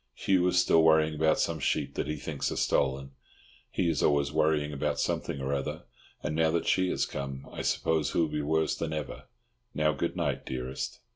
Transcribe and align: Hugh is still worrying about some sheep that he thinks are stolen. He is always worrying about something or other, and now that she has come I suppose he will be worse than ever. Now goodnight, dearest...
Hugh 0.15 0.47
is 0.47 0.59
still 0.59 0.81
worrying 0.81 1.13
about 1.13 1.39
some 1.39 1.59
sheep 1.59 1.93
that 1.93 2.07
he 2.07 2.15
thinks 2.15 2.51
are 2.51 2.55
stolen. 2.55 3.11
He 3.69 3.87
is 3.87 4.01
always 4.01 4.31
worrying 4.31 4.73
about 4.73 4.99
something 4.99 5.39
or 5.39 5.53
other, 5.53 5.83
and 6.23 6.35
now 6.35 6.49
that 6.49 6.65
she 6.65 6.89
has 6.89 7.05
come 7.05 7.47
I 7.53 7.61
suppose 7.61 8.13
he 8.13 8.19
will 8.19 8.27
be 8.27 8.41
worse 8.41 8.75
than 8.75 8.93
ever. 8.93 9.25
Now 9.75 9.91
goodnight, 9.93 10.43
dearest... 10.43 11.01